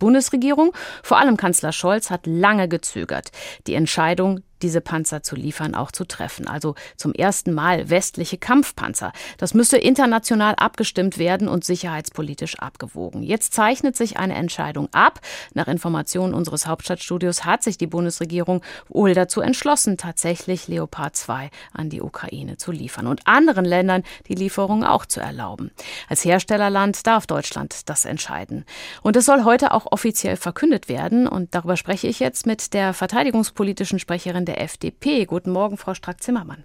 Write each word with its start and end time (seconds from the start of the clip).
Bundesregierung, 0.00 0.72
vor 1.04 1.18
allem 1.18 1.36
Kanzler 1.36 1.70
Scholz, 1.70 2.10
hat 2.10 2.26
lange 2.26 2.66
gezögert, 2.66 3.30
die 3.68 3.74
Entscheidung 3.74 4.40
diese 4.62 4.80
Panzer 4.80 5.22
zu 5.22 5.36
liefern, 5.36 5.74
auch 5.74 5.92
zu 5.92 6.04
treffen. 6.04 6.46
Also 6.48 6.74
zum 6.96 7.12
ersten 7.12 7.52
Mal 7.52 7.90
westliche 7.90 8.38
Kampfpanzer. 8.38 9.12
Das 9.38 9.54
müsste 9.54 9.76
international 9.76 10.54
abgestimmt 10.56 11.18
werden 11.18 11.48
und 11.48 11.64
sicherheitspolitisch 11.64 12.58
abgewogen. 12.58 13.22
Jetzt 13.22 13.54
zeichnet 13.54 13.96
sich 13.96 14.18
eine 14.18 14.34
Entscheidung 14.34 14.88
ab. 14.92 15.20
Nach 15.54 15.68
Informationen 15.68 16.34
unseres 16.34 16.66
Hauptstadtstudios 16.66 17.44
hat 17.44 17.62
sich 17.62 17.78
die 17.78 17.86
Bundesregierung 17.86 18.62
wohl 18.88 19.14
dazu 19.14 19.40
entschlossen, 19.40 19.96
tatsächlich 19.96 20.68
Leopard 20.68 21.16
2 21.16 21.50
an 21.72 21.90
die 21.90 22.02
Ukraine 22.02 22.56
zu 22.56 22.72
liefern 22.72 23.06
und 23.06 23.26
anderen 23.26 23.64
Ländern 23.64 24.02
die 24.28 24.34
Lieferung 24.34 24.84
auch 24.84 25.06
zu 25.06 25.20
erlauben. 25.20 25.70
Als 26.08 26.24
Herstellerland 26.24 27.06
darf 27.06 27.26
Deutschland 27.26 27.88
das 27.88 28.04
entscheiden. 28.04 28.64
Und 29.02 29.16
es 29.16 29.26
soll 29.26 29.44
heute 29.44 29.72
auch 29.72 29.86
offiziell 29.90 30.36
verkündet 30.36 30.88
werden. 30.88 31.26
Und 31.26 31.54
darüber 31.54 31.76
spreche 31.76 32.06
ich 32.06 32.20
jetzt 32.20 32.46
mit 32.46 32.74
der 32.74 32.94
verteidigungspolitischen 32.94 33.98
Sprecherin 33.98 34.44
der 34.50 34.60
FDP. 34.60 35.26
Guten 35.26 35.52
Morgen, 35.52 35.76
Frau 35.76 35.94
Strack-Zimmermann. 35.94 36.64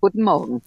Guten 0.00 0.22
Morgen. 0.22 0.62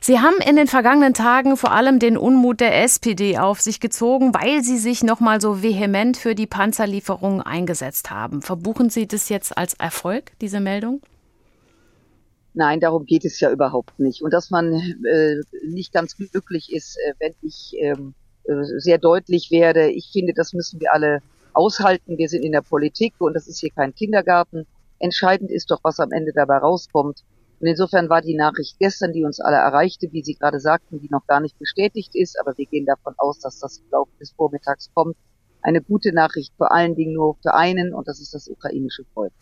Sie 0.00 0.20
haben 0.20 0.36
in 0.40 0.56
den 0.56 0.66
vergangenen 0.66 1.12
Tagen 1.12 1.58
vor 1.58 1.72
allem 1.72 1.98
den 1.98 2.16
Unmut 2.16 2.60
der 2.60 2.82
SPD 2.82 3.36
auf 3.36 3.60
sich 3.60 3.78
gezogen, 3.78 4.32
weil 4.32 4.62
Sie 4.62 4.78
sich 4.78 5.02
noch 5.02 5.20
mal 5.20 5.38
so 5.42 5.62
vehement 5.62 6.16
für 6.16 6.34
die 6.34 6.46
Panzerlieferungen 6.46 7.42
eingesetzt 7.42 8.10
haben. 8.10 8.40
Verbuchen 8.40 8.88
Sie 8.88 9.06
das 9.06 9.28
jetzt 9.28 9.58
als 9.58 9.74
Erfolg, 9.74 10.32
diese 10.40 10.60
Meldung? 10.60 11.02
Nein, 12.54 12.80
darum 12.80 13.04
geht 13.04 13.26
es 13.26 13.38
ja 13.38 13.50
überhaupt 13.50 14.00
nicht. 14.00 14.22
Und 14.22 14.32
dass 14.32 14.50
man 14.50 14.72
äh, 14.72 15.36
nicht 15.68 15.92
ganz 15.92 16.16
glücklich 16.16 16.72
ist, 16.72 16.96
äh, 16.96 17.12
wenn 17.18 17.34
ich 17.42 17.76
ähm, 17.78 18.14
äh, 18.44 18.64
sehr 18.78 18.96
deutlich 18.96 19.50
werde, 19.50 19.90
ich 19.90 20.08
finde, 20.10 20.32
das 20.32 20.54
müssen 20.54 20.80
wir 20.80 20.94
alle 20.94 21.20
aushalten. 21.52 22.16
Wir 22.16 22.30
sind 22.30 22.42
in 22.42 22.52
der 22.52 22.62
Politik 22.62 23.12
und 23.18 23.34
das 23.34 23.46
ist 23.46 23.60
hier 23.60 23.70
kein 23.70 23.94
Kindergarten. 23.94 24.66
Entscheidend 25.00 25.50
ist 25.50 25.70
doch, 25.70 25.80
was 25.82 25.98
am 25.98 26.12
Ende 26.12 26.32
dabei 26.32 26.58
rauskommt. 26.58 27.24
Und 27.58 27.66
insofern 27.66 28.08
war 28.08 28.22
die 28.22 28.36
Nachricht 28.36 28.78
gestern, 28.78 29.12
die 29.12 29.24
uns 29.24 29.40
alle 29.40 29.56
erreichte, 29.56 30.08
wie 30.12 30.22
Sie 30.22 30.34
gerade 30.34 30.60
sagten, 30.60 31.00
die 31.00 31.08
noch 31.10 31.26
gar 31.26 31.40
nicht 31.40 31.58
bestätigt 31.58 32.14
ist, 32.14 32.38
aber 32.40 32.56
wir 32.56 32.66
gehen 32.66 32.86
davon 32.86 33.14
aus, 33.18 33.38
dass 33.40 33.58
das 33.58 33.78
im 33.78 33.90
Laufe 33.90 34.12
des 34.18 34.32
Vormittags 34.32 34.90
kommt, 34.94 35.16
eine 35.62 35.82
gute 35.82 36.14
Nachricht 36.14 36.54
vor 36.56 36.72
allen 36.72 36.94
Dingen 36.94 37.14
nur 37.14 37.36
für 37.42 37.54
einen, 37.54 37.92
und 37.92 38.08
das 38.08 38.20
ist 38.20 38.32
das 38.32 38.48
ukrainische 38.48 39.04
Volk. 39.12 39.32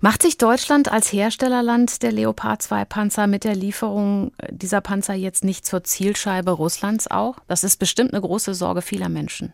Macht 0.00 0.22
sich 0.22 0.38
Deutschland 0.38 0.90
als 0.90 1.12
Herstellerland 1.12 2.02
der 2.02 2.10
Leopard 2.10 2.62
2 2.62 2.84
Panzer 2.84 3.28
mit 3.28 3.44
der 3.44 3.54
Lieferung 3.54 4.32
dieser 4.50 4.80
Panzer 4.80 5.14
jetzt 5.14 5.44
nicht 5.44 5.64
zur 5.64 5.84
Zielscheibe 5.84 6.50
Russlands 6.50 7.08
auch? 7.08 7.36
Das 7.46 7.62
ist 7.62 7.76
bestimmt 7.76 8.12
eine 8.12 8.22
große 8.22 8.54
Sorge 8.54 8.82
vieler 8.82 9.08
Menschen 9.08 9.52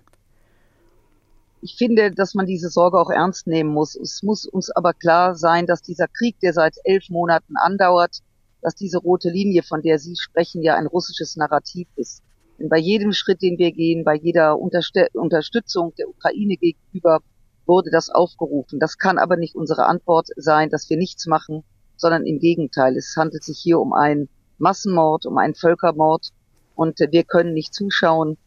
ich 1.60 1.76
finde, 1.76 2.10
dass 2.10 2.34
man 2.34 2.46
diese 2.46 2.68
Sorge 2.68 2.98
auch 2.98 3.10
ernst 3.10 3.46
nehmen 3.46 3.70
muss. 3.70 3.94
Es 3.96 4.22
muss 4.22 4.46
uns 4.46 4.70
aber 4.70 4.94
klar 4.94 5.34
sein, 5.34 5.66
dass 5.66 5.82
dieser 5.82 6.06
Krieg, 6.06 6.38
der 6.40 6.52
seit 6.52 6.76
elf 6.84 7.08
Monaten 7.08 7.56
andauert, 7.56 8.20
dass 8.62 8.74
diese 8.74 8.98
rote 8.98 9.30
Linie, 9.30 9.62
von 9.62 9.82
der 9.82 9.98
Sie 9.98 10.16
sprechen, 10.16 10.62
ja 10.62 10.76
ein 10.76 10.86
russisches 10.86 11.36
Narrativ 11.36 11.88
ist. 11.96 12.22
Denn 12.58 12.68
bei 12.68 12.78
jedem 12.78 13.12
Schritt, 13.12 13.42
den 13.42 13.58
wir 13.58 13.72
gehen, 13.72 14.04
bei 14.04 14.14
jeder 14.14 14.58
Unterste 14.58 15.08
Unterstützung 15.12 15.94
der 15.96 16.08
Ukraine 16.08 16.56
gegenüber, 16.56 17.20
wurde 17.66 17.90
das 17.90 18.10
aufgerufen. 18.10 18.80
Das 18.80 18.98
kann 18.98 19.18
aber 19.18 19.36
nicht 19.36 19.54
unsere 19.54 19.86
Antwort 19.86 20.28
sein, 20.36 20.70
dass 20.70 20.88
wir 20.90 20.96
nichts 20.96 21.26
machen, 21.26 21.62
sondern 21.96 22.24
im 22.24 22.38
Gegenteil. 22.38 22.96
Es 22.96 23.14
handelt 23.16 23.44
sich 23.44 23.58
hier 23.58 23.78
um 23.78 23.92
einen 23.92 24.28
Massenmord, 24.58 25.26
um 25.26 25.38
einen 25.38 25.54
Völkermord 25.54 26.30
und 26.74 26.98
wir 26.98 27.24
können 27.24 27.52
nicht 27.52 27.74
zuschauen, 27.74 28.38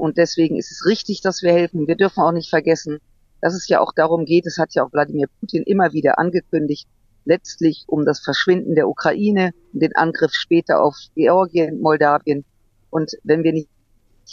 und 0.00 0.16
deswegen 0.16 0.56
ist 0.56 0.70
es 0.70 0.86
richtig, 0.86 1.20
dass 1.20 1.42
wir 1.42 1.52
helfen. 1.52 1.86
Wir 1.86 1.96
dürfen 1.96 2.20
auch 2.22 2.32
nicht 2.32 2.50
vergessen, 2.50 2.98
dass 3.40 3.54
es 3.54 3.68
ja 3.68 3.80
auch 3.80 3.92
darum 3.94 4.24
geht, 4.24 4.46
es 4.46 4.58
hat 4.58 4.74
ja 4.74 4.84
auch 4.84 4.92
Wladimir 4.92 5.28
Putin 5.40 5.62
immer 5.62 5.92
wieder 5.92 6.18
angekündigt, 6.18 6.88
letztlich 7.24 7.84
um 7.86 8.04
das 8.04 8.20
Verschwinden 8.20 8.74
der 8.74 8.88
Ukraine, 8.88 9.52
um 9.72 9.80
den 9.80 9.94
Angriff 9.94 10.32
später 10.32 10.82
auf 10.82 10.96
Georgien, 11.14 11.80
Moldawien. 11.80 12.44
Und 12.90 13.12
wenn 13.22 13.44
wir 13.44 13.52
nicht 13.52 13.68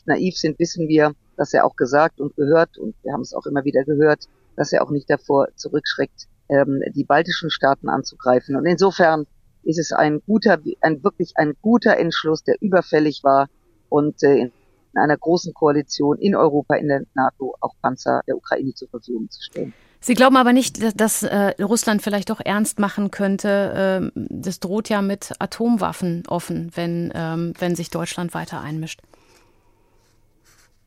naiv 0.06 0.38
sind, 0.38 0.59
wissen 0.59 0.88
wir, 0.88 1.14
dass 1.38 1.53
er 1.53 1.66
auch 1.66 1.75
gesagt 1.75 2.19
und 2.19 2.36
gehört, 2.36 2.78
und 2.78 2.96
wir 3.03 3.13
haben 3.13 3.22
es 3.22 3.34
auch 3.34 3.46
immer 3.46 3.63
wieder 3.63 3.84
gehört, 3.84 4.25
dass 4.56 4.74
er 4.74 4.84
auch 4.84 4.90
nicht 4.90 5.09
davor 5.09 5.47
zurückschreckt, 5.56 6.28
ähm, 6.50 6.81
die 6.96 7.03
baltischen 7.03 7.50
Staaten 7.50 7.90
anzugreifen. 7.90 8.56
Und 8.56 8.66
insofern 8.66 9.25
ist 9.63 9.80
es 9.80 9.92
ein 9.92 10.22
guter, 10.25 10.59
ein 10.81 11.03
wirklich 11.03 11.34
ein 11.36 11.53
guter 11.62 11.97
Entschluss, 11.97 12.44
der 12.44 12.56
überfällig 12.62 13.24
war 13.24 13.50
und 13.90 14.24
äh, 14.24 14.50
in 14.97 15.03
einer 15.03 15.18
großen 15.18 15.53
Koalition 15.53 16.18
in 16.18 16.35
Europa, 16.35 16.75
in 16.75 16.88
der 16.88 17.03
NATO 17.13 17.56
auch 17.62 17.74
Panzer 17.81 18.22
der 18.28 18.35
Ukraine 18.35 18.74
zur 18.74 18.90
Verfügung 18.90 19.30
zu 19.30 19.41
stellen. 19.44 19.74
Sie 20.00 20.13
glauben 20.13 20.38
aber 20.38 20.53
nicht, 20.53 21.00
dass, 21.00 21.24
äh, 21.24 21.53
Russland 21.62 22.02
vielleicht 22.02 22.30
doch 22.30 22.40
ernst 22.44 22.80
machen 22.80 23.12
könnte. 23.12 23.74
Ähm, 23.75 24.12
das 24.16 24.59
droht 24.59 24.90
ja 24.90 25.02
mit 25.02 25.34
Atomwaffen 25.40 26.24
offen, 26.28 26.72
wenn, 26.75 27.12
ähm, 27.16 27.53
wenn 27.59 27.75
sich 27.75 27.90
Deutschland 27.90 28.34
weiter 28.34 28.62
einmischt. 28.62 29.02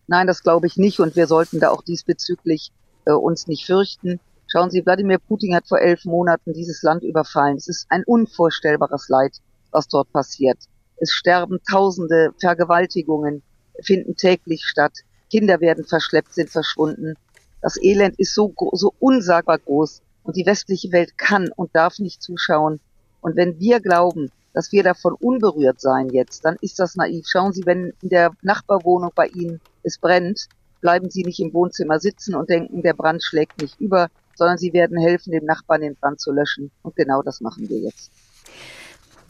Nein, 0.07 0.27
das 0.27 0.43
glaube 0.43 0.67
ich 0.67 0.77
nicht 0.77 1.01
und 1.01 1.17
wir 1.17 1.27
sollten 1.27 1.61
da 1.61 1.71
auch 1.71 1.83
diesbezüglich 1.83 2.73
äh, 3.05 3.13
uns 3.13 3.47
nicht 3.47 3.67
fürchten. 3.67 4.21
Schauen 4.49 4.71
Sie, 4.71 4.85
Wladimir 4.85 5.19
Putin 5.19 5.55
hat 5.55 5.69
vor 5.69 5.79
elf 5.79 6.05
Monaten 6.05 6.53
dieses 6.53 6.83
Land 6.83 7.05
überfallen. 7.05 7.57
Es 7.57 7.69
ist 7.69 7.87
ein 7.91 8.03
unvorstellbares 8.05 9.09
Leid, 9.09 9.37
was 9.71 9.87
dort 9.87 10.13
passiert. 10.13 10.59
Es 10.97 11.13
sterben 11.13 11.61
Tausende 11.71 12.33
Vergewaltigungen, 12.41 13.43
finden 13.83 14.17
täglich 14.17 14.65
statt. 14.65 14.93
Kinder 15.31 15.61
werden 15.61 15.85
verschleppt, 15.85 16.35
sind 16.35 16.51
verschwunden. 16.51 17.15
Das 17.63 17.77
Elend 17.83 18.19
ist 18.19 18.35
so, 18.35 18.55
so 18.73 18.93
unsagbar 18.99 19.59
groß 19.59 20.03
und 20.23 20.37
die 20.37 20.47
westliche 20.47 20.93
Welt 20.93 21.19
kann 21.19 21.51
und 21.55 21.75
darf 21.75 21.99
nicht 21.99 22.23
zuschauen. 22.23 22.81
Und 23.21 23.37
wenn 23.37 23.59
wir 23.61 23.81
glauben, 23.81 24.31
dass 24.53 24.73
wir 24.73 24.83
davon 24.83 25.15
unberührt 25.15 25.81
sein 25.81 26.09
jetzt, 26.11 26.45
dann 26.45 26.57
ist 26.61 26.79
das 26.79 26.97
naiv. 26.97 27.27
Schauen 27.29 27.53
Sie, 27.53 27.65
wenn 27.67 27.93
in 28.03 28.09
der 28.09 28.33
Nachbarwohnung 28.43 29.13
bei 29.15 29.27
Ihnen 29.27 29.61
es 29.83 29.99
brennt, 29.99 30.49
bleiben 30.81 31.11
Sie 31.11 31.23
nicht 31.23 31.41
im 31.41 31.53
Wohnzimmer 31.53 32.01
sitzen 32.01 32.35
und 32.35 32.49
denken, 32.49 32.83
der 32.83 32.95
Brand 32.95 33.23
schlägt 33.23 33.61
nicht 33.61 33.79
über, 33.81 34.09
sondern 34.35 34.59
Sie 34.59 34.73
werden 34.73 34.99
helfen, 34.99 35.33
dem 35.33 35.45
Nachbarn 35.45 35.83
den 35.83 35.97
Brand 35.97 36.21
zu 36.21 36.33
löschen. 36.33 36.71
Und 36.83 36.97
genau 36.97 37.23
das 37.23 37.41
machen 37.41 37.69
wir 37.69 37.79
jetzt. 37.79 38.11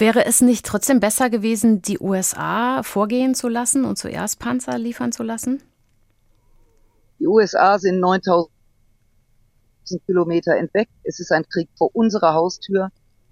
Wäre 0.00 0.24
es 0.24 0.40
nicht 0.40 0.64
trotzdem 0.64 0.98
besser 0.98 1.28
gewesen, 1.28 1.82
die 1.82 1.98
USA 1.98 2.82
vorgehen 2.82 3.34
zu 3.34 3.48
lassen 3.48 3.84
und 3.84 3.98
zuerst 3.98 4.38
Panzer 4.38 4.78
liefern 4.78 5.12
zu 5.12 5.22
lassen? 5.22 5.62
Die 7.18 7.26
USA 7.26 7.78
sind 7.78 8.00
9000 8.00 8.50
Kilometer 10.06 10.56
entweg. 10.56 10.88
Es 11.02 11.20
ist 11.20 11.30
ein 11.32 11.46
Krieg 11.46 11.68
vor 11.76 11.90
unserer 11.92 12.32
Haustür. 12.32 12.88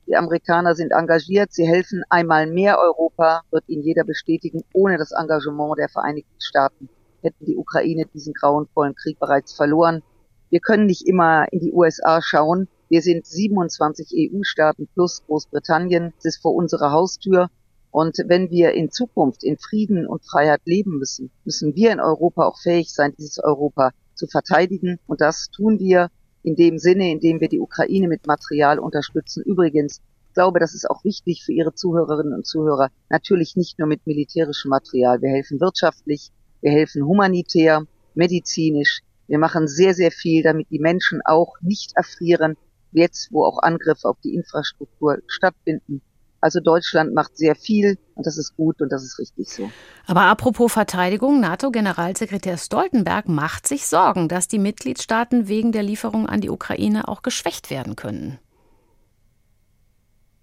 Die 0.06 0.14
Amerikaner 0.14 0.74
sind 0.74 0.92
engagiert. 0.92 1.54
Sie 1.54 1.66
helfen 1.66 2.02
einmal 2.10 2.46
mehr 2.46 2.78
Europa, 2.78 3.44
wird 3.50 3.66
Ihnen 3.66 3.82
jeder 3.82 4.04
bestätigen. 4.04 4.62
Ohne 4.74 4.98
das 4.98 5.12
Engagement 5.12 5.78
der 5.78 5.88
Vereinigten 5.88 6.38
Staaten 6.38 6.90
hätten 7.22 7.46
die 7.46 7.56
Ukraine 7.56 8.04
diesen 8.12 8.34
grauenvollen 8.34 8.94
Krieg 8.94 9.18
bereits 9.18 9.54
verloren. 9.54 10.02
Wir 10.50 10.60
können 10.60 10.84
nicht 10.84 11.06
immer 11.06 11.50
in 11.50 11.60
die 11.60 11.72
USA 11.72 12.20
schauen. 12.20 12.68
Wir 12.88 13.02
sind 13.02 13.26
27 13.26 14.32
EU-Staaten 14.32 14.88
plus 14.94 15.22
Großbritannien. 15.26 16.14
Es 16.18 16.24
ist 16.24 16.42
vor 16.42 16.54
unserer 16.54 16.90
Haustür. 16.90 17.50
Und 17.90 18.16
wenn 18.26 18.50
wir 18.50 18.72
in 18.72 18.90
Zukunft 18.90 19.44
in 19.44 19.58
Frieden 19.58 20.06
und 20.06 20.24
Freiheit 20.24 20.62
leben 20.64 20.98
müssen, 20.98 21.30
müssen 21.44 21.74
wir 21.74 21.92
in 21.92 22.00
Europa 22.00 22.46
auch 22.46 22.58
fähig 22.58 22.92
sein, 22.92 23.14
dieses 23.18 23.38
Europa 23.38 23.90
zu 24.14 24.26
verteidigen. 24.26 24.98
Und 25.06 25.20
das 25.20 25.48
tun 25.50 25.78
wir 25.78 26.10
in 26.42 26.56
dem 26.56 26.78
Sinne, 26.78 27.10
indem 27.10 27.40
wir 27.40 27.48
die 27.48 27.60
Ukraine 27.60 28.08
mit 28.08 28.26
Material 28.26 28.78
unterstützen. 28.78 29.42
Übrigens, 29.44 30.00
ich 30.28 30.34
glaube, 30.34 30.60
das 30.60 30.74
ist 30.74 30.88
auch 30.88 31.04
wichtig 31.04 31.42
für 31.44 31.52
Ihre 31.52 31.74
Zuhörerinnen 31.74 32.32
und 32.32 32.46
Zuhörer. 32.46 32.90
Natürlich 33.10 33.56
nicht 33.56 33.78
nur 33.78 33.88
mit 33.88 34.06
militärischem 34.06 34.70
Material. 34.70 35.20
Wir 35.20 35.30
helfen 35.30 35.60
wirtschaftlich, 35.60 36.30
wir 36.62 36.70
helfen 36.70 37.04
humanitär, 37.04 37.84
medizinisch. 38.14 39.00
Wir 39.26 39.38
machen 39.38 39.68
sehr, 39.68 39.94
sehr 39.94 40.10
viel, 40.10 40.42
damit 40.42 40.68
die 40.70 40.78
Menschen 40.78 41.20
auch 41.24 41.56
nicht 41.60 41.92
erfrieren, 41.96 42.56
jetzt, 42.92 43.32
wo 43.32 43.44
auch 43.44 43.58
Angriffe 43.62 44.08
auf 44.08 44.16
die 44.22 44.34
Infrastruktur 44.34 45.18
stattfinden. 45.26 46.02
Also 46.40 46.60
Deutschland 46.60 47.14
macht 47.14 47.36
sehr 47.36 47.56
viel 47.56 47.98
und 48.14 48.24
das 48.24 48.38
ist 48.38 48.56
gut 48.56 48.80
und 48.80 48.92
das 48.92 49.02
ist 49.02 49.18
richtig 49.18 49.48
so. 49.48 49.70
Aber 50.06 50.22
apropos 50.22 50.72
Verteidigung, 50.72 51.40
NATO-Generalsekretär 51.40 52.56
Stoltenberg 52.56 53.28
macht 53.28 53.66
sich 53.66 53.86
Sorgen, 53.86 54.28
dass 54.28 54.46
die 54.46 54.60
Mitgliedstaaten 54.60 55.48
wegen 55.48 55.72
der 55.72 55.82
Lieferung 55.82 56.28
an 56.28 56.40
die 56.40 56.50
Ukraine 56.50 57.08
auch 57.08 57.22
geschwächt 57.22 57.70
werden 57.70 57.96
können. 57.96 58.38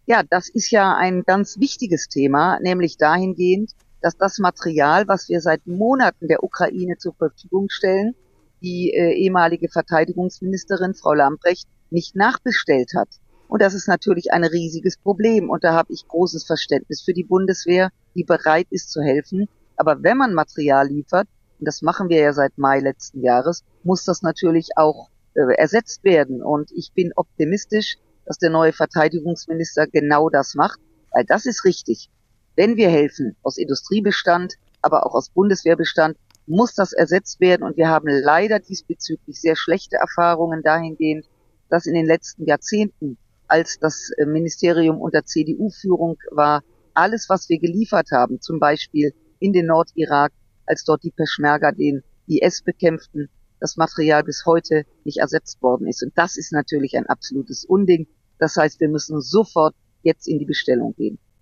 Ja, 0.05 0.21
das 0.29 0.49
ist 0.49 0.69
ja 0.69 0.95
ein 0.95 1.23
ganz 1.23 1.59
wichtiges 1.59 2.09
Thema, 2.09 2.59
nämlich 2.59 2.97
dahingehend, 2.97 3.71
dass 4.01 4.17
das 4.17 4.37
Material, 4.37 5.07
was 5.07 5.29
wir 5.29 5.41
seit 5.41 5.65
Monaten 5.65 6.27
der 6.27 6.43
Ukraine 6.43 6.97
zur 6.97 7.15
Verfügung 7.15 7.69
stellen, 7.69 8.15
die 8.61 8.93
äh, 8.93 9.13
ehemalige 9.13 9.69
Verteidigungsministerin 9.69 10.93
Frau 10.93 11.13
Lambrecht 11.13 11.67
nicht 11.89 12.15
nachbestellt 12.15 12.91
hat. 12.95 13.09
Und 13.47 13.61
das 13.61 13.73
ist 13.73 13.87
natürlich 13.87 14.31
ein 14.31 14.43
riesiges 14.43 14.97
Problem. 14.97 15.49
Und 15.49 15.63
da 15.63 15.73
habe 15.73 15.93
ich 15.93 16.07
großes 16.07 16.45
Verständnis 16.45 17.01
für 17.01 17.13
die 17.13 17.23
Bundeswehr, 17.23 17.89
die 18.15 18.23
bereit 18.23 18.67
ist 18.69 18.91
zu 18.91 19.01
helfen. 19.01 19.47
Aber 19.77 20.01
wenn 20.03 20.17
man 20.17 20.33
Material 20.33 20.87
liefert, 20.87 21.27
und 21.59 21.67
das 21.67 21.81
machen 21.81 22.09
wir 22.09 22.19
ja 22.19 22.33
seit 22.33 22.57
Mai 22.57 22.79
letzten 22.79 23.21
Jahres, 23.21 23.63
muss 23.83 24.03
das 24.03 24.21
natürlich 24.21 24.69
auch 24.75 25.09
äh, 25.35 25.53
ersetzt 25.57 26.03
werden. 26.03 26.41
Und 26.41 26.71
ich 26.71 26.91
bin 26.93 27.11
optimistisch, 27.15 27.97
dass 28.25 28.37
der 28.37 28.49
neue 28.49 28.73
Verteidigungsminister 28.73 29.87
genau 29.87 30.29
das 30.29 30.55
macht, 30.55 30.79
weil 31.11 31.25
das 31.25 31.45
ist 31.45 31.63
richtig. 31.65 32.09
Wenn 32.55 32.77
wir 32.77 32.89
helfen 32.89 33.35
aus 33.43 33.57
Industriebestand, 33.57 34.55
aber 34.81 35.05
auch 35.05 35.13
aus 35.13 35.29
Bundeswehrbestand, 35.29 36.17
muss 36.47 36.73
das 36.73 36.93
ersetzt 36.93 37.39
werden. 37.39 37.63
Und 37.63 37.77
wir 37.77 37.89
haben 37.89 38.07
leider 38.07 38.59
diesbezüglich 38.59 39.39
sehr 39.39 39.55
schlechte 39.55 39.97
Erfahrungen 39.97 40.61
dahingehend, 40.63 41.25
dass 41.69 41.85
in 41.85 41.93
den 41.93 42.05
letzten 42.05 42.45
Jahrzehnten, 42.45 43.17
als 43.47 43.79
das 43.79 44.11
äh, 44.17 44.25
Ministerium 44.25 45.01
unter 45.01 45.25
CDU-Führung 45.25 46.17
war, 46.31 46.63
alles, 46.93 47.27
was 47.29 47.49
wir 47.49 47.59
geliefert 47.59 48.09
haben, 48.11 48.41
zum 48.41 48.59
Beispiel 48.59 49.13
in 49.39 49.53
den 49.53 49.67
Nordirak, 49.67 50.31
als 50.65 50.83
dort 50.83 51.03
die 51.03 51.11
Peschmerga 51.11 51.71
den 51.71 52.03
IS 52.27 52.63
bekämpften, 52.63 53.29
das 53.59 53.77
Material 53.77 54.23
bis 54.23 54.45
heute 54.45 54.85
nicht 55.03 55.17
ersetzt 55.17 55.61
worden 55.61 55.87
ist. 55.87 56.03
Und 56.03 56.13
das 56.15 56.37
ist 56.37 56.51
natürlich 56.51 56.97
ein 56.97 57.05
absolutes 57.05 57.65
Unding. 57.65 58.07
Das 58.39 58.55
heißt, 58.55 58.79
wir 58.79 58.89
müssen 58.89 59.21
sofort 59.21 59.75
jetzt 60.03 60.27
in 60.27 60.39
die 60.39 60.45
Bestellung 60.45 60.93
gehen. 60.95 61.19